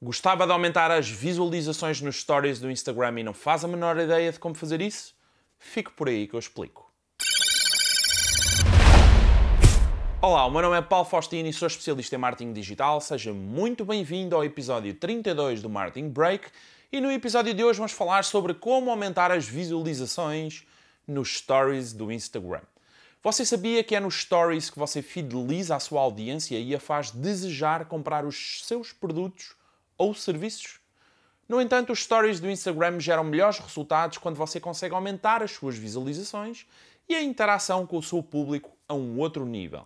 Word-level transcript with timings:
Gostava 0.00 0.46
de 0.46 0.52
aumentar 0.52 0.92
as 0.92 1.10
visualizações 1.10 2.00
nos 2.00 2.20
stories 2.20 2.60
do 2.60 2.70
Instagram 2.70 3.18
e 3.18 3.24
não 3.24 3.34
faz 3.34 3.64
a 3.64 3.68
menor 3.68 3.98
ideia 3.98 4.30
de 4.30 4.38
como 4.38 4.54
fazer 4.54 4.80
isso? 4.80 5.12
Fique 5.58 5.90
por 5.90 6.08
aí 6.08 6.28
que 6.28 6.34
eu 6.34 6.38
explico. 6.38 6.88
Olá, 10.22 10.46
o 10.46 10.52
meu 10.52 10.62
nome 10.62 10.78
é 10.78 10.82
Paulo 10.82 11.04
Faustino 11.04 11.48
e 11.48 11.52
sou 11.52 11.66
especialista 11.66 12.14
em 12.14 12.18
marketing 12.18 12.52
digital. 12.52 13.00
Seja 13.00 13.34
muito 13.34 13.84
bem-vindo 13.84 14.36
ao 14.36 14.44
episódio 14.44 14.94
32 14.94 15.62
do 15.62 15.68
Marketing 15.68 16.10
Break. 16.10 16.48
E 16.92 17.00
no 17.00 17.10
episódio 17.10 17.52
de 17.52 17.64
hoje 17.64 17.78
vamos 17.78 17.90
falar 17.90 18.22
sobre 18.22 18.54
como 18.54 18.92
aumentar 18.92 19.32
as 19.32 19.48
visualizações 19.48 20.64
nos 21.08 21.38
stories 21.38 21.92
do 21.92 22.12
Instagram. 22.12 22.62
Você 23.20 23.44
sabia 23.44 23.82
que 23.82 23.96
é 23.96 24.00
nos 24.00 24.20
stories 24.20 24.70
que 24.70 24.78
você 24.78 25.02
fideliza 25.02 25.74
a 25.74 25.80
sua 25.80 26.02
audiência 26.02 26.56
e 26.56 26.72
a 26.72 26.78
faz 26.78 27.10
desejar 27.10 27.86
comprar 27.86 28.24
os 28.24 28.64
seus 28.64 28.92
produtos 28.92 29.57
ou 29.98 30.14
serviços. 30.14 30.78
No 31.48 31.60
entanto, 31.60 31.92
os 31.92 32.04
stories 32.04 32.40
do 32.40 32.48
Instagram 32.48 33.00
geram 33.00 33.24
melhores 33.24 33.58
resultados 33.58 34.18
quando 34.18 34.36
você 34.36 34.60
consegue 34.60 34.94
aumentar 34.94 35.42
as 35.42 35.50
suas 35.50 35.76
visualizações 35.76 36.66
e 37.08 37.14
a 37.14 37.22
interação 37.22 37.86
com 37.86 37.98
o 37.98 38.02
seu 38.02 38.22
público 38.22 38.70
a 38.86 38.94
um 38.94 39.18
outro 39.18 39.44
nível. 39.44 39.84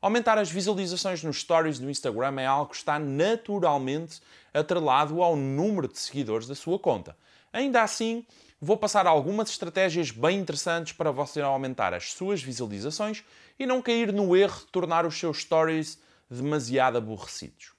Aumentar 0.00 0.38
as 0.38 0.50
visualizações 0.50 1.24
nos 1.24 1.40
stories 1.40 1.78
do 1.78 1.90
Instagram 1.90 2.40
é 2.40 2.46
algo 2.46 2.70
que 2.70 2.76
está 2.76 2.98
naturalmente 2.98 4.20
atrelado 4.54 5.22
ao 5.22 5.34
número 5.34 5.88
de 5.88 5.98
seguidores 5.98 6.46
da 6.46 6.54
sua 6.54 6.78
conta. 6.78 7.16
Ainda 7.52 7.82
assim, 7.82 8.24
vou 8.60 8.76
passar 8.76 9.06
algumas 9.06 9.48
estratégias 9.50 10.10
bem 10.10 10.38
interessantes 10.38 10.92
para 10.92 11.10
você 11.10 11.40
aumentar 11.40 11.94
as 11.94 12.12
suas 12.12 12.42
visualizações 12.42 13.24
e 13.58 13.66
não 13.66 13.82
cair 13.82 14.12
no 14.12 14.36
erro 14.36 14.60
de 14.60 14.66
tornar 14.66 15.04
os 15.04 15.18
seus 15.18 15.38
stories 15.38 15.98
demasiado 16.30 16.98
aborrecidos. 16.98 17.77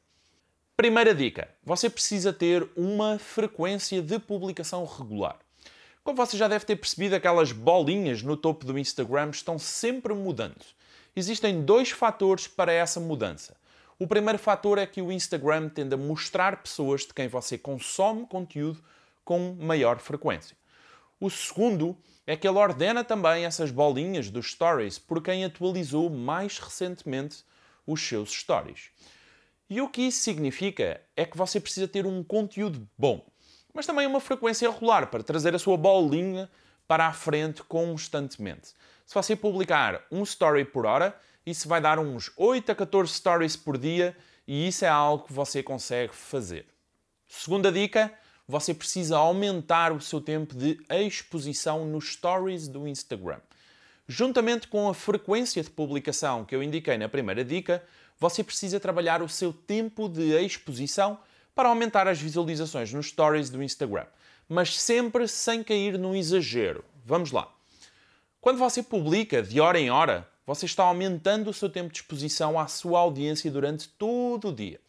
Primeira 0.80 1.14
dica: 1.14 1.50
você 1.62 1.90
precisa 1.90 2.32
ter 2.32 2.66
uma 2.74 3.20
frequência 3.20 4.02
de 4.02 4.18
publicação 4.18 4.86
regular. 4.86 5.38
Como 6.06 6.16
você 6.16 6.38
já 6.38 6.48
deve 6.48 6.64
ter 6.64 6.78
percebido, 6.78 7.18
aquelas 7.18 7.52
bolinhas 7.52 8.24
no 8.24 8.38
topo 8.38 8.66
do 8.66 8.80
Instagram 8.80 9.32
estão 9.32 9.60
sempre 9.60 10.14
mudando. 10.14 10.64
Existem 11.14 11.62
dois 11.62 11.90
fatores 11.90 12.48
para 12.48 12.72
essa 12.72 12.98
mudança. 12.98 13.58
O 14.00 14.08
primeiro 14.08 14.40
fator 14.40 14.78
é 14.78 14.86
que 14.86 15.02
o 15.02 15.12
Instagram 15.12 15.68
tende 15.68 15.96
a 15.96 15.98
mostrar 15.98 16.64
pessoas 16.64 17.02
de 17.02 17.14
quem 17.14 17.28
você 17.28 17.58
consome 17.58 18.26
conteúdo 18.26 18.82
com 19.26 19.58
maior 19.60 20.00
frequência. 20.00 20.56
O 21.20 21.30
segundo 21.30 21.98
é 22.26 22.38
que 22.38 22.48
ele 22.48 22.58
ordena 22.58 23.04
também 23.04 23.44
essas 23.44 23.70
bolinhas 23.70 24.30
dos 24.30 24.52
stories 24.52 24.98
por 24.98 25.22
quem 25.22 25.44
atualizou 25.44 26.10
mais 26.10 26.58
recentemente 26.58 27.44
os 27.86 28.02
seus 28.02 28.32
stories. 28.32 28.92
E 29.70 29.82
o 29.82 29.88
que 29.88 30.02
isso 30.02 30.22
significa 30.22 31.00
é 31.16 31.26
que 31.26 31.38
você 31.38 31.60
precisa 31.60 31.88
ter 31.88 32.06
um 32.06 32.24
conteúdo 32.24 32.90
bom, 32.98 33.24
mas 33.72 33.86
também 33.86 34.08
uma 34.08 34.20
frequência 34.20 34.70
regular 34.70 35.08
para 35.08 35.22
trazer 35.22 35.54
a 35.54 35.60
sua 35.60 35.78
bolinha 35.78 36.50
para 36.88 37.06
a 37.06 37.14
frente 37.14 37.62
constantemente. 37.62 38.74
Se 39.06 39.14
você 39.14 39.36
publicar 39.36 40.04
um 40.12 40.24
story 40.24 40.66
por 40.66 40.88
hora, 40.88 41.16
isso 41.46 41.68
vai 41.68 41.80
dar 41.80 42.00
uns 42.00 42.32
8 42.36 42.72
a 42.72 42.76
14 42.76 43.14
stories 43.14 43.56
por 43.56 43.78
dia 43.78 44.18
e 44.48 44.68
isso 44.68 44.86
é 44.86 44.88
algo 44.88 45.26
que 45.26 45.34
você 45.34 45.62
consegue 45.62 46.16
fazer. 46.16 46.66
Segunda 47.28 47.72
dica, 47.72 48.12
você 48.48 48.74
precisa 48.74 49.18
aumentar 49.18 49.92
o 49.92 50.02
seu 50.02 50.20
tempo 50.20 50.56
de 50.56 50.80
exposição 50.90 51.86
nos 51.86 52.14
stories 52.14 52.68
do 52.68 52.88
Instagram. 52.88 53.40
Juntamente 54.12 54.68
com 54.68 54.90
a 54.90 54.94
frequência 54.96 55.62
de 55.62 55.70
publicação 55.70 56.44
que 56.44 56.56
eu 56.56 56.64
indiquei 56.64 56.98
na 56.98 57.08
primeira 57.08 57.46
dica, 57.46 57.84
você 58.20 58.44
precisa 58.44 58.80
trabalhar 58.80 59.22
o 59.22 59.30
seu 59.30 59.54
tempo 59.54 60.10
de 60.10 60.32
exposição 60.44 61.20
para 61.54 61.70
aumentar 61.70 62.08
as 62.08 62.20
visualizações 62.20 62.92
nos 62.92 63.10
stories 63.10 63.52
do 63.52 63.62
Instagram, 63.62 64.08
mas 64.50 64.82
sempre 64.82 65.28
sem 65.28 65.64
cair 65.64 65.96
no 66.00 66.16
exagero. 66.16 66.84
Vamos 67.06 67.32
lá. 67.32 67.54
Quando 68.42 68.58
você 68.58 68.82
publica 68.82 69.44
de 69.44 69.62
hora 69.62 69.80
em 69.80 69.92
hora, 69.92 70.28
você 70.44 70.66
está 70.66 70.86
aumentando 70.86 71.52
o 71.52 71.54
seu 71.54 71.70
tempo 71.70 71.94
de 71.94 72.00
exposição 72.00 72.60
à 72.60 72.66
sua 72.66 73.02
audiência 73.02 73.52
durante 73.52 73.88
todo 73.90 74.48
o 74.48 74.56
dia. 74.56 74.82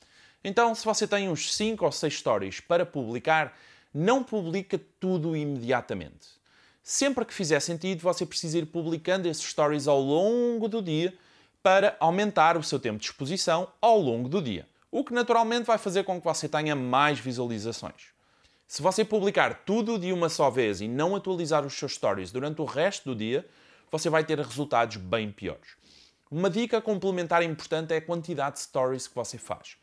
Então, 0.42 0.74
se 0.74 0.82
você 0.82 1.06
tem 1.06 1.28
uns 1.28 1.54
5 1.54 1.84
ou 1.84 1.92
6 1.92 2.14
stories 2.14 2.60
para 2.60 2.86
publicar, 2.86 3.54
não 3.92 4.24
publica 4.24 4.80
tudo 4.98 5.36
imediatamente. 5.36 6.39
Sempre 6.82 7.24
que 7.24 7.34
fizer 7.34 7.60
sentido, 7.60 8.00
você 8.00 8.24
precisa 8.24 8.58
ir 8.58 8.66
publicando 8.66 9.28
esses 9.28 9.44
stories 9.44 9.86
ao 9.86 10.00
longo 10.00 10.68
do 10.68 10.82
dia 10.82 11.14
para 11.62 11.96
aumentar 12.00 12.56
o 12.56 12.62
seu 12.62 12.80
tempo 12.80 12.98
de 12.98 13.06
exposição 13.06 13.68
ao 13.80 13.98
longo 13.98 14.28
do 14.28 14.40
dia, 14.40 14.66
o 14.90 15.04
que 15.04 15.12
naturalmente 15.12 15.66
vai 15.66 15.76
fazer 15.76 16.04
com 16.04 16.18
que 16.18 16.24
você 16.24 16.48
tenha 16.48 16.74
mais 16.74 17.18
visualizações. 17.18 18.08
Se 18.66 18.80
você 18.80 19.04
publicar 19.04 19.62
tudo 19.66 19.98
de 19.98 20.12
uma 20.12 20.28
só 20.28 20.48
vez 20.48 20.80
e 20.80 20.88
não 20.88 21.14
atualizar 21.14 21.66
os 21.66 21.74
seus 21.74 21.94
stories 21.94 22.32
durante 22.32 22.62
o 22.62 22.64
resto 22.64 23.10
do 23.10 23.16
dia, 23.16 23.46
você 23.90 24.08
vai 24.08 24.24
ter 24.24 24.38
resultados 24.38 24.96
bem 24.96 25.30
piores. 25.30 25.70
Uma 26.30 26.48
dica 26.48 26.80
complementar 26.80 27.42
importante 27.42 27.92
é 27.92 27.96
a 27.96 28.00
quantidade 28.00 28.54
de 28.54 28.62
stories 28.62 29.08
que 29.08 29.14
você 29.14 29.36
faz. 29.36 29.76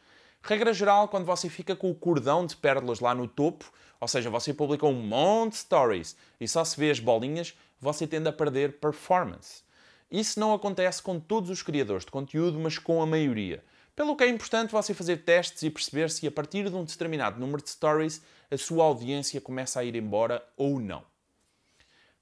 Regra 0.48 0.72
geral, 0.74 1.10
quando 1.10 1.26
você 1.26 1.50
fica 1.50 1.76
com 1.76 1.92
o 1.92 1.94
cordão 1.94 2.46
de 2.46 2.56
pérolas 2.56 3.02
lá 3.02 3.14
no 3.14 3.28
topo, 3.28 3.70
ou 4.00 4.08
seja, 4.08 4.30
você 4.30 4.54
publica 4.54 4.86
um 4.86 4.94
monte 4.94 5.52
de 5.52 5.58
stories 5.58 6.16
e 6.40 6.48
só 6.48 6.64
se 6.64 6.80
vê 6.80 6.90
as 6.90 7.02
bolinhas, 7.02 7.54
você 7.82 8.08
tende 8.08 8.30
a 8.30 8.32
perder 8.32 8.80
performance. 8.80 9.62
Isso 10.10 10.40
não 10.40 10.54
acontece 10.54 11.02
com 11.02 11.20
todos 11.20 11.50
os 11.50 11.62
criadores 11.62 12.06
de 12.06 12.12
conteúdo, 12.12 12.58
mas 12.58 12.80
com 12.80 13.02
a 13.02 13.06
maioria. 13.06 13.62
Pelo 13.94 14.16
que 14.16 14.24
é 14.24 14.30
importante 14.30 14.72
você 14.72 14.94
fazer 14.94 15.18
testes 15.18 15.64
e 15.64 15.70
perceber 15.70 16.10
se 16.10 16.26
a 16.26 16.32
partir 16.32 16.70
de 16.70 16.76
um 16.78 16.86
determinado 16.86 17.38
número 17.38 17.62
de 17.62 17.70
stories 17.70 18.22
a 18.50 18.58
sua 18.58 18.86
audiência 18.86 19.42
começa 19.42 19.82
a 19.82 19.84
ir 19.84 19.98
embora 19.98 20.42
ou 20.56 20.80
não. 20.80 21.04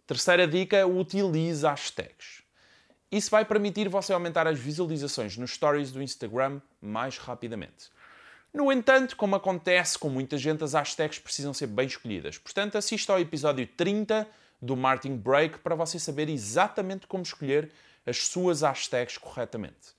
Terceira 0.07 0.47
dica, 0.47 0.87
utilize 0.87 1.63
hashtags. 1.63 2.41
Isso 3.11 3.29
vai 3.29 3.45
permitir 3.45 3.87
você 3.87 4.13
aumentar 4.13 4.47
as 4.47 4.57
visualizações 4.57 5.37
nos 5.37 5.51
stories 5.51 5.91
do 5.91 6.01
Instagram 6.01 6.59
mais 6.81 7.19
rapidamente. 7.19 7.93
No 8.55 8.71
entanto, 8.71 9.17
como 9.17 9.35
acontece 9.35 9.99
com 9.99 10.07
muita 10.07 10.37
gente, 10.37 10.63
as 10.63 10.71
hashtags 10.71 11.19
precisam 11.19 11.53
ser 11.53 11.67
bem 11.67 11.87
escolhidas. 11.87 12.37
Portanto, 12.37 12.77
assista 12.77 13.11
ao 13.11 13.19
episódio 13.19 13.67
30 13.67 14.25
do 14.61 14.77
Martin 14.77 15.17
Break 15.17 15.59
para 15.59 15.75
você 15.75 15.99
saber 15.99 16.29
exatamente 16.29 17.05
como 17.05 17.21
escolher 17.21 17.69
as 18.05 18.27
suas 18.27 18.61
hashtags 18.61 19.17
corretamente. 19.17 19.93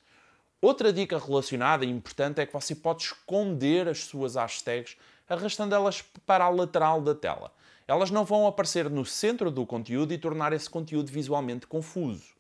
Outra 0.59 0.91
dica 0.91 1.19
relacionada 1.19 1.85
e 1.85 1.91
importante 1.91 2.41
é 2.41 2.47
que 2.47 2.53
você 2.55 2.75
pode 2.75 3.03
esconder 3.03 3.89
as 3.89 4.05
suas 4.05 4.37
hashtags 4.37 4.97
arrastando 5.29 5.75
elas 5.75 6.01
para 6.25 6.47
a 6.47 6.49
lateral 6.49 7.03
da 7.03 7.15
tela. 7.15 7.53
Elas 7.87 8.11
não 8.11 8.25
vão 8.25 8.47
aparecer 8.47 8.89
no 8.89 9.05
centro 9.05 9.51
do 9.51 9.67
conteúdo 9.67 10.15
e 10.15 10.19
tornar 10.19 10.55
esse 10.55 10.71
conteúdo 10.71 11.13
visualmente 11.13 11.67
confuso. 11.67 12.33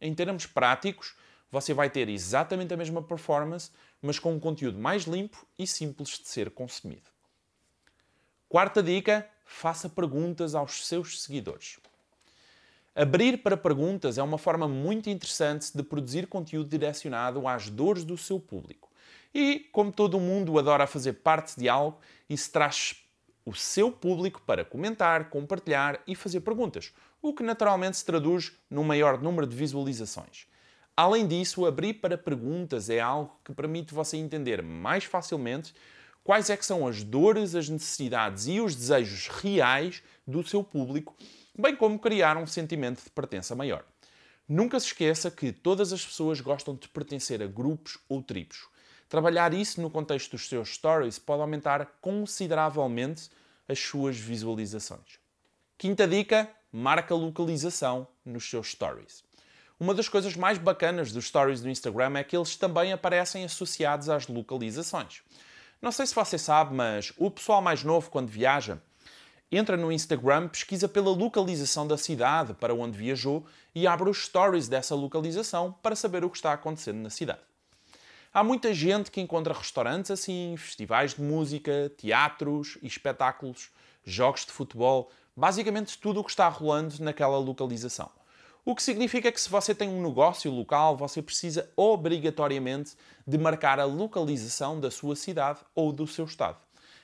Em 0.00 0.14
termos 0.14 0.46
práticos, 0.46 1.16
você 1.50 1.74
vai 1.74 1.90
ter 1.90 2.08
exatamente 2.08 2.72
a 2.72 2.76
mesma 2.76 3.02
performance, 3.02 3.70
mas 4.00 4.18
com 4.18 4.34
um 4.34 4.40
conteúdo 4.40 4.78
mais 4.78 5.04
limpo 5.04 5.46
e 5.58 5.66
simples 5.66 6.18
de 6.18 6.28
ser 6.28 6.50
consumido. 6.50 7.10
Quarta 8.48 8.82
dica: 8.82 9.28
faça 9.44 9.88
perguntas 9.88 10.54
aos 10.54 10.86
seus 10.86 11.22
seguidores. 11.22 11.78
Abrir 12.94 13.42
para 13.42 13.56
perguntas 13.56 14.16
é 14.16 14.22
uma 14.22 14.38
forma 14.38 14.66
muito 14.66 15.10
interessante 15.10 15.76
de 15.76 15.82
produzir 15.82 16.26
conteúdo 16.26 16.68
direcionado 16.68 17.46
às 17.46 17.68
dores 17.68 18.04
do 18.04 18.16
seu 18.16 18.40
público. 18.40 18.90
E, 19.34 19.68
como 19.70 19.92
todo 19.92 20.18
mundo 20.18 20.58
adora 20.58 20.86
fazer 20.86 21.12
parte 21.12 21.58
de 21.58 21.68
algo, 21.68 21.98
isso 22.26 22.50
traz 22.50 22.96
o 23.44 23.54
seu 23.54 23.92
público 23.92 24.40
para 24.46 24.64
comentar, 24.64 25.28
compartilhar 25.28 26.02
e 26.06 26.14
fazer 26.14 26.40
perguntas, 26.40 26.92
o 27.20 27.34
que 27.34 27.42
naturalmente 27.42 27.98
se 27.98 28.04
traduz 28.04 28.52
num 28.70 28.82
maior 28.82 29.20
número 29.20 29.46
de 29.46 29.54
visualizações. 29.54 30.46
Além 30.96 31.26
disso, 31.26 31.66
abrir 31.66 31.94
para 31.94 32.16
perguntas 32.16 32.88
é 32.88 33.00
algo 33.00 33.38
que 33.44 33.52
permite 33.52 33.92
você 33.92 34.16
entender 34.16 34.62
mais 34.62 35.04
facilmente 35.04 35.74
quais 36.24 36.48
é 36.48 36.56
que 36.56 36.64
são 36.64 36.86
as 36.86 37.02
dores, 37.02 37.54
as 37.54 37.68
necessidades 37.68 38.46
e 38.46 38.60
os 38.60 38.74
desejos 38.74 39.28
reais 39.28 40.02
do 40.26 40.42
seu 40.42 40.64
público, 40.64 41.14
bem 41.56 41.76
como 41.76 41.98
criar 41.98 42.38
um 42.38 42.46
sentimento 42.46 43.04
de 43.04 43.10
pertença 43.10 43.54
maior. 43.54 43.84
Nunca 44.48 44.80
se 44.80 44.86
esqueça 44.86 45.30
que 45.30 45.52
todas 45.52 45.92
as 45.92 46.02
pessoas 46.02 46.40
gostam 46.40 46.74
de 46.74 46.88
pertencer 46.88 47.42
a 47.42 47.46
grupos 47.46 47.98
ou 48.08 48.22
tribos. 48.22 48.66
Trabalhar 49.06 49.52
isso 49.52 49.82
no 49.82 49.90
contexto 49.90 50.30
dos 50.30 50.48
seus 50.48 50.74
stories 50.74 51.18
pode 51.18 51.42
aumentar 51.42 51.98
consideravelmente 52.00 53.28
as 53.68 53.78
suas 53.78 54.16
visualizações. 54.16 55.20
Quinta 55.76 56.08
dica: 56.08 56.50
marca 56.72 57.14
localização 57.14 58.08
nos 58.24 58.48
seus 58.48 58.68
stories. 58.68 59.25
Uma 59.78 59.92
das 59.92 60.08
coisas 60.08 60.34
mais 60.34 60.56
bacanas 60.56 61.12
dos 61.12 61.26
stories 61.26 61.60
do 61.60 61.68
Instagram 61.68 62.16
é 62.16 62.24
que 62.24 62.34
eles 62.34 62.56
também 62.56 62.94
aparecem 62.94 63.44
associados 63.44 64.08
às 64.08 64.26
localizações. 64.26 65.20
Não 65.82 65.92
sei 65.92 66.06
se 66.06 66.14
você 66.14 66.38
sabe, 66.38 66.74
mas 66.74 67.12
o 67.18 67.30
pessoal 67.30 67.60
mais 67.60 67.84
novo, 67.84 68.10
quando 68.10 68.28
viaja, 68.28 68.80
entra 69.52 69.76
no 69.76 69.92
Instagram, 69.92 70.48
pesquisa 70.48 70.88
pela 70.88 71.10
localização 71.10 71.86
da 71.86 71.98
cidade 71.98 72.54
para 72.54 72.74
onde 72.74 72.96
viajou 72.96 73.44
e 73.74 73.86
abre 73.86 74.08
os 74.08 74.24
stories 74.24 74.66
dessa 74.66 74.94
localização 74.94 75.76
para 75.82 75.94
saber 75.94 76.24
o 76.24 76.30
que 76.30 76.38
está 76.38 76.54
acontecendo 76.54 77.02
na 77.02 77.10
cidade. 77.10 77.40
Há 78.32 78.42
muita 78.42 78.72
gente 78.72 79.10
que 79.10 79.20
encontra 79.20 79.52
restaurantes 79.52 80.10
assim, 80.10 80.54
festivais 80.56 81.12
de 81.12 81.20
música, 81.20 81.92
teatros 81.98 82.78
espetáculos, 82.82 83.68
jogos 84.06 84.46
de 84.46 84.52
futebol, 84.52 85.10
basicamente 85.36 85.98
tudo 85.98 86.20
o 86.20 86.24
que 86.24 86.30
está 86.30 86.48
rolando 86.48 86.94
naquela 87.00 87.36
localização. 87.36 88.10
O 88.68 88.74
que 88.74 88.82
significa 88.82 89.30
que 89.30 89.40
se 89.40 89.48
você 89.48 89.72
tem 89.72 89.88
um 89.88 90.02
negócio 90.02 90.50
local, 90.50 90.96
você 90.96 91.22
precisa 91.22 91.70
obrigatoriamente 91.76 92.96
de 93.24 93.38
marcar 93.38 93.78
a 93.78 93.84
localização 93.84 94.80
da 94.80 94.90
sua 94.90 95.14
cidade 95.14 95.60
ou 95.72 95.92
do 95.92 96.04
seu 96.04 96.24
estado. 96.24 96.58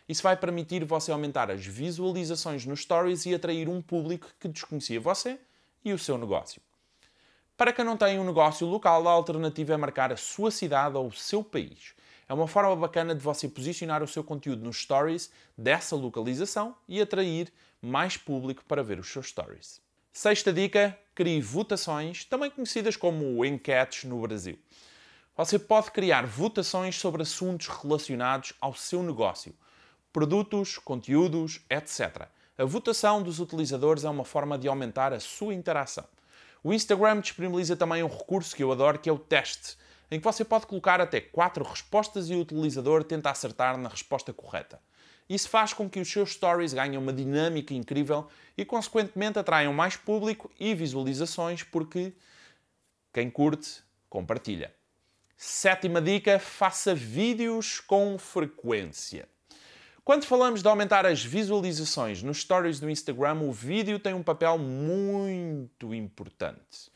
Isso 0.09 0.25
vai 0.25 0.37
permitir 0.37 0.85
você 0.85 1.13
aumentar 1.13 1.53
as 1.53 1.65
visualizações 1.65 2.67
nos 2.67 2.81
stories 2.81 3.27
e 3.27 3.35
atrair 3.37 3.69
um 3.69 3.81
público 3.81 4.27
que 4.41 4.49
desconhecia 4.49 4.99
você 4.99 5.39
e 5.85 5.93
o 5.93 5.99
seu 6.01 6.19
negócio. 6.19 6.61
Para 7.57 7.73
quem 7.73 7.85
não 7.85 7.97
tem 7.97 8.19
um 8.19 8.25
negócio 8.25 8.67
local, 8.67 9.07
a 9.07 9.13
alternativa 9.13 9.73
é 9.73 9.77
marcar 9.77 10.13
a 10.13 10.17
sua 10.17 10.51
cidade 10.51 10.97
ou 10.97 11.07
o 11.07 11.13
seu 11.13 11.45
país. 11.45 11.95
É 12.29 12.35
uma 12.35 12.49
forma 12.49 12.75
bacana 12.75 13.15
de 13.15 13.23
você 13.23 13.49
posicionar 13.49 14.03
o 14.03 14.09
seu 14.09 14.25
conteúdo 14.25 14.65
nos 14.65 14.79
stories 14.79 15.31
dessa 15.57 15.95
localização 15.95 16.75
e 16.89 17.01
atrair 17.01 17.53
mais 17.81 18.17
público 18.17 18.65
para 18.65 18.83
ver 18.83 18.99
os 18.99 19.07
seus 19.07 19.29
stories. 19.29 19.81
Sexta 20.15 20.53
dica: 20.53 20.99
crie 21.15 21.41
votações, 21.41 22.27
também 22.27 22.51
conhecidas 22.51 22.97
como 22.97 23.43
enquetes 23.47 24.05
no 24.05 24.21
Brasil. 24.21 24.59
Você 25.35 25.59
pode 25.59 25.91
criar 25.91 26.27
votações 26.27 26.97
sobre 26.97 27.23
assuntos 27.23 27.69
relacionados 27.69 28.53
ao 28.61 28.75
seu 28.75 29.03
negócio, 29.03 29.55
produtos, 30.13 30.77
conteúdos, 30.77 31.63
etc. 31.71 32.29
A 32.59 32.65
votação 32.67 33.23
dos 33.23 33.41
utilizadores 33.41 34.05
é 34.05 34.11
uma 34.11 34.23
forma 34.23 34.59
de 34.59 34.69
aumentar 34.69 35.15
a 35.15 35.19
sua 35.19 35.55
interação. 35.55 36.05
O 36.63 36.75
Instagram 36.75 37.23
disponibiliza 37.23 37.75
também 37.75 38.03
um 38.03 38.07
recurso 38.07 38.55
que 38.55 38.63
eu 38.63 38.71
adoro, 38.71 38.99
que 38.99 39.09
é 39.09 39.13
o 39.13 39.19
teste, 39.19 39.79
em 40.11 40.19
que 40.19 40.25
você 40.25 40.45
pode 40.45 40.67
colocar 40.67 41.01
até 41.01 41.23
quatro 41.23 41.65
respostas 41.65 42.29
e 42.29 42.35
o 42.35 42.41
utilizador 42.43 43.03
tenta 43.03 43.31
acertar 43.31 43.79
na 43.79 43.89
resposta 43.89 44.31
correta. 44.31 44.79
Isso 45.29 45.49
faz 45.49 45.73
com 45.73 45.89
que 45.89 46.01
os 46.01 46.11
seus 46.11 46.33
stories 46.33 46.75
ganhem 46.75 46.99
uma 46.99 47.13
dinâmica 47.13 47.73
incrível 47.73 48.29
e, 48.57 48.65
consequentemente, 48.65 49.39
atraiam 49.39 49.73
mais 49.73 49.97
público 49.97 50.51
e 50.59 50.75
visualizações, 50.75 51.63
porque 51.63 52.13
quem 53.13 53.31
curte, 53.31 53.83
compartilha. 54.09 54.75
Sétima 55.37 56.01
dica: 56.01 56.39
faça 56.39 56.95
vídeos 56.95 57.81
com 57.81 58.19
frequência. 58.19 59.29
Quando 60.05 60.25
falamos 60.25 60.63
de 60.63 60.69
aumentar 60.69 61.07
as 61.07 61.25
visualizações 61.25 62.23
nos 62.23 62.39
stories 62.39 62.81
do 62.81 62.91
Instagram, 62.91 63.41
o 63.43 63.53
vídeo 63.53 64.01
tem 64.01 64.15
um 64.15 64.23
papel 64.23 64.59
muito 64.59 65.95
importante. 65.95 66.91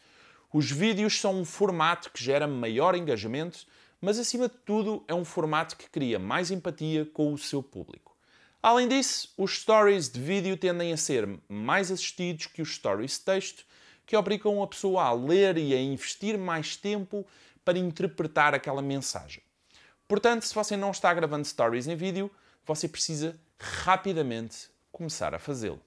Os 0.53 0.71
vídeos 0.71 1.21
são 1.21 1.39
um 1.39 1.45
formato 1.45 2.11
que 2.11 2.25
gera 2.25 2.49
maior 2.49 2.97
engajamento, 2.97 3.67
mas 4.01 4.19
acima 4.19 4.49
de 4.49 4.57
tudo 4.65 5.05
é 5.07 5.15
um 5.15 5.25
formato 5.25 5.77
que 5.77 5.89
cria 5.89 6.19
mais 6.19 6.51
empatia 6.51 7.05
com 7.05 7.33
o 7.33 7.39
seu 7.39 7.63
público. 7.63 8.16
Além 8.67 8.89
disso, 8.89 9.33
os 9.39 9.61
stories 9.61 10.09
de 10.09 10.21
vídeo 10.21 10.57
tendem 10.57 10.93
a 10.93 10.97
ser 10.97 11.39
mais 11.49 11.89
assistidos 11.89 12.47
que 12.47 12.61
os 12.61 12.75
stories 12.75 13.13
de 13.13 13.21
texto, 13.21 13.65
que 14.05 14.17
obrigam 14.17 14.61
a 14.61 14.67
pessoa 14.67 15.05
a 15.05 15.13
ler 15.13 15.57
e 15.57 15.73
a 15.73 15.81
investir 15.81 16.37
mais 16.37 16.75
tempo 16.75 17.25
para 17.65 17.79
interpretar 17.79 18.55
aquela 18.55 18.83
mensagem. 18.83 19.41
Portanto, 20.09 20.45
se 20.45 20.53
você 20.53 20.77
não 20.77 20.91
está 20.91 21.15
gravando 21.15 21.47
stories 21.47 21.87
em 21.87 21.95
vídeo, 21.95 22.29
você 22.65 22.89
precisa 22.89 23.39
rapidamente 23.57 24.69
começar 24.91 25.33
a 25.33 25.39
fazê-lo. 25.39 25.81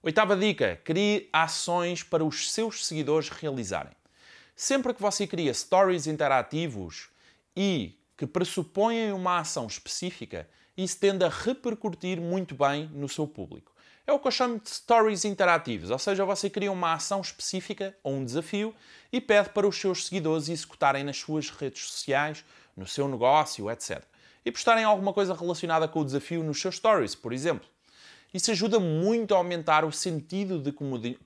Oitava 0.00 0.36
dica: 0.36 0.80
crie 0.84 1.28
ações 1.32 2.04
para 2.04 2.24
os 2.24 2.52
seus 2.52 2.86
seguidores 2.86 3.28
realizarem. 3.28 3.96
Sempre 4.54 4.94
que 4.94 5.02
você 5.02 5.26
cria 5.26 5.52
stories 5.52 6.06
interativos 6.06 7.08
e 7.56 7.98
que 8.16 8.24
pressupõem 8.24 9.10
uma 9.10 9.40
ação 9.40 9.66
específica, 9.66 10.48
isso 10.82 10.98
tende 10.98 11.24
a 11.24 11.28
repercutir 11.28 12.20
muito 12.20 12.54
bem 12.54 12.88
no 12.94 13.08
seu 13.08 13.26
público. 13.26 13.72
É 14.06 14.12
o 14.12 14.18
que 14.18 14.26
eu 14.26 14.32
chamo 14.32 14.58
de 14.58 14.70
stories 14.70 15.24
interativos, 15.24 15.90
ou 15.90 15.98
seja, 15.98 16.24
você 16.24 16.50
cria 16.50 16.72
uma 16.72 16.94
ação 16.94 17.20
específica 17.20 17.96
ou 18.02 18.14
um 18.14 18.24
desafio 18.24 18.74
e 19.12 19.20
pede 19.20 19.50
para 19.50 19.68
os 19.68 19.76
seus 19.76 20.06
seguidores 20.06 20.48
executarem 20.48 21.04
nas 21.04 21.18
suas 21.18 21.50
redes 21.50 21.84
sociais, 21.84 22.44
no 22.76 22.86
seu 22.86 23.06
negócio, 23.06 23.70
etc 23.70 24.04
e 24.44 24.50
postarem 24.50 24.84
alguma 24.84 25.12
coisa 25.12 25.34
relacionada 25.34 25.86
com 25.86 26.00
o 26.00 26.04
desafio 26.04 26.42
nos 26.42 26.60
seus 26.60 26.76
stories, 26.76 27.14
por 27.14 27.32
exemplo. 27.32 27.68
Isso 28.32 28.50
ajuda 28.50 28.78
muito 28.78 29.34
a 29.34 29.38
aumentar 29.38 29.84
o 29.84 29.92
sentido 29.92 30.60
de 30.60 30.72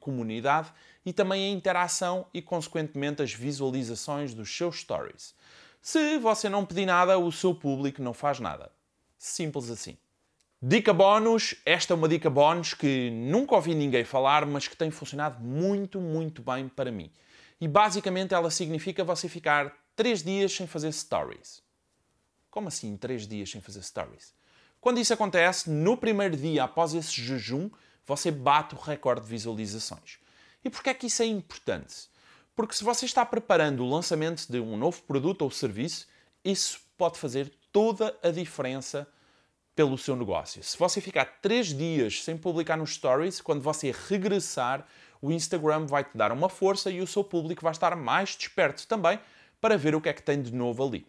comunidade 0.00 0.72
e 1.04 1.12
também 1.12 1.44
a 1.44 1.52
interação 1.52 2.26
e, 2.32 2.40
consequentemente, 2.40 3.22
as 3.22 3.32
visualizações 3.32 4.32
dos 4.32 4.54
seus 4.54 4.80
stories. 4.80 5.34
Se 5.82 6.16
você 6.18 6.48
não 6.48 6.64
pedir 6.64 6.86
nada, 6.86 7.18
o 7.18 7.30
seu 7.30 7.54
público 7.54 8.02
não 8.02 8.14
faz 8.14 8.40
nada. 8.40 8.72
Simples 9.26 9.70
assim. 9.70 9.96
Dica 10.60 10.92
bónus: 10.92 11.54
esta 11.64 11.94
é 11.94 11.96
uma 11.96 12.06
dica 12.06 12.28
bónus 12.28 12.74
que 12.74 13.10
nunca 13.10 13.54
ouvi 13.54 13.74
ninguém 13.74 14.04
falar, 14.04 14.44
mas 14.44 14.68
que 14.68 14.76
tem 14.76 14.90
funcionado 14.90 15.42
muito, 15.42 15.98
muito 15.98 16.42
bem 16.42 16.68
para 16.68 16.92
mim. 16.92 17.10
E 17.58 17.66
basicamente 17.66 18.34
ela 18.34 18.50
significa 18.50 19.02
você 19.02 19.26
ficar 19.26 19.74
3 19.96 20.22
dias 20.22 20.52
sem 20.52 20.66
fazer 20.66 20.92
stories. 20.92 21.62
Como 22.50 22.68
assim, 22.68 22.98
três 22.98 23.26
dias 23.26 23.50
sem 23.50 23.62
fazer 23.62 23.82
stories? 23.82 24.34
Quando 24.78 25.00
isso 25.00 25.14
acontece, 25.14 25.70
no 25.70 25.96
primeiro 25.96 26.36
dia 26.36 26.64
após 26.64 26.92
esse 26.92 27.18
jejum, 27.18 27.70
você 28.04 28.30
bate 28.30 28.74
o 28.74 28.78
recorde 28.78 29.22
de 29.22 29.28
visualizações. 29.28 30.18
E 30.62 30.68
porquê 30.68 30.90
é 30.90 30.94
que 30.94 31.06
isso 31.06 31.22
é 31.22 31.26
importante? 31.26 32.10
Porque 32.54 32.74
se 32.74 32.84
você 32.84 33.06
está 33.06 33.24
preparando 33.24 33.82
o 33.82 33.88
lançamento 33.88 34.46
de 34.52 34.60
um 34.60 34.76
novo 34.76 35.00
produto 35.00 35.40
ou 35.42 35.50
serviço, 35.50 36.06
isso 36.44 36.78
pode 36.98 37.18
fazer 37.18 37.50
toda 37.72 38.16
a 38.22 38.30
diferença 38.30 39.08
pelo 39.74 39.98
seu 39.98 40.14
negócio. 40.14 40.62
Se 40.62 40.78
você 40.78 41.00
ficar 41.00 41.24
três 41.42 41.68
dias 41.68 42.22
sem 42.22 42.36
publicar 42.36 42.76
nos 42.76 42.94
stories, 42.94 43.40
quando 43.40 43.62
você 43.62 43.94
regressar, 44.08 44.86
o 45.20 45.32
Instagram 45.32 45.86
vai 45.86 46.04
te 46.04 46.16
dar 46.16 46.32
uma 46.32 46.48
força 46.48 46.90
e 46.90 47.00
o 47.00 47.06
seu 47.06 47.24
público 47.24 47.62
vai 47.62 47.72
estar 47.72 47.96
mais 47.96 48.36
desperto 48.36 48.86
também 48.86 49.18
para 49.60 49.76
ver 49.76 49.94
o 49.94 50.00
que 50.00 50.08
é 50.08 50.12
que 50.12 50.22
tem 50.22 50.40
de 50.40 50.52
novo 50.52 50.86
ali. 50.86 51.06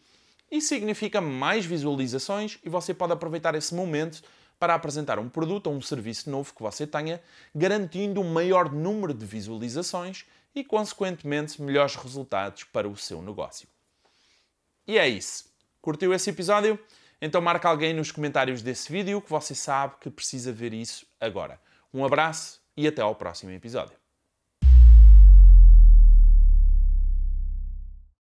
Isso 0.49 0.69
significa 0.69 1.19
mais 1.19 1.65
visualizações 1.65 2.57
e 2.63 2.69
você 2.69 2.93
pode 2.93 3.13
aproveitar 3.13 3.55
esse 3.55 3.75
momento 3.75 4.23
para 4.57 4.73
apresentar 4.73 5.19
um 5.19 5.27
produto 5.27 5.67
ou 5.67 5.73
um 5.73 5.81
serviço 5.81 6.29
novo 6.29 6.53
que 6.53 6.61
você 6.61 6.87
tenha, 6.87 7.21
garantindo 7.53 8.21
um 8.21 8.31
maior 8.31 8.71
número 8.71 9.13
de 9.13 9.25
visualizações 9.25 10.25
e, 10.55 10.63
consequentemente, 10.63 11.61
melhores 11.61 11.95
resultados 11.95 12.63
para 12.63 12.87
o 12.87 12.95
seu 12.95 13.21
negócio. 13.21 13.67
E 14.87 14.97
é 14.97 15.07
isso. 15.07 15.45
Curtiu 15.81 16.13
esse 16.13 16.29
episódio? 16.29 16.79
Então 17.21 17.41
marca 17.41 17.69
alguém 17.69 17.93
nos 17.93 18.11
comentários 18.11 18.61
desse 18.61 18.91
vídeo 18.91 19.21
que 19.21 19.29
você 19.29 19.55
sabe 19.55 19.95
que 19.99 20.09
precisa 20.09 20.51
ver 20.51 20.73
isso 20.73 21.05
agora. 21.19 21.59
Um 21.93 22.03
abraço 22.05 22.61
e 22.75 22.87
até 22.87 23.01
ao 23.01 23.15
próximo 23.15 23.51
episódio. 23.51 24.04